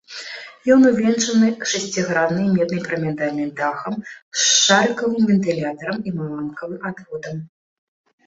[0.75, 7.37] Ён увенчаны шасціграннай меднай пірамідальным дахам з шарыкавым вентылятарам і маланкавы адводам.